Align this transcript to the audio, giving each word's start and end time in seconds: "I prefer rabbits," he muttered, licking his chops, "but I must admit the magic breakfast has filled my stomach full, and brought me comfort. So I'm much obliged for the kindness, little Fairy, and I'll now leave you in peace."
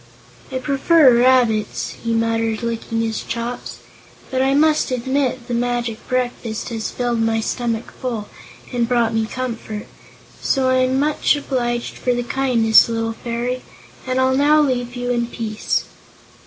"I 0.51 0.57
prefer 0.57 1.15
rabbits," 1.15 1.91
he 2.03 2.11
muttered, 2.15 2.63
licking 2.63 3.01
his 3.01 3.21
chops, 3.21 3.77
"but 4.31 4.41
I 4.41 4.55
must 4.55 4.89
admit 4.89 5.47
the 5.47 5.53
magic 5.53 5.99
breakfast 6.09 6.69
has 6.69 6.89
filled 6.89 7.21
my 7.21 7.39
stomach 7.39 7.91
full, 8.01 8.27
and 8.73 8.89
brought 8.89 9.13
me 9.13 9.27
comfort. 9.27 9.85
So 10.41 10.69
I'm 10.71 10.99
much 10.99 11.35
obliged 11.35 11.99
for 11.99 12.15
the 12.15 12.23
kindness, 12.23 12.89
little 12.89 13.13
Fairy, 13.13 13.61
and 14.07 14.19
I'll 14.19 14.35
now 14.35 14.59
leave 14.59 14.95
you 14.95 15.11
in 15.11 15.27
peace." 15.27 15.83